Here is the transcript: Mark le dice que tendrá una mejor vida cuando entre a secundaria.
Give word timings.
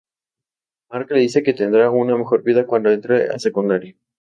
Mark 0.89 1.11
le 1.11 1.19
dice 1.19 1.43
que 1.43 1.53
tendrá 1.53 1.91
una 1.91 2.17
mejor 2.17 2.41
vida 2.43 2.65
cuando 2.65 2.89
entre 2.91 3.29
a 3.29 3.37
secundaria. 3.37 3.95